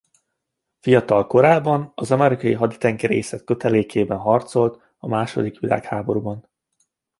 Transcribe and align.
Fiatal 0.79 1.27
korában 1.27 1.91
az 1.95 2.11
amerikai 2.11 2.53
haditengerészet 2.53 3.43
kötelékében 3.43 4.17
harcolt 4.17 4.93
a 4.97 5.07
második 5.07 5.59
világháborúban. 5.59 6.49